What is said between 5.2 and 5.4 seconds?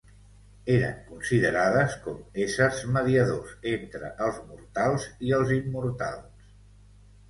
i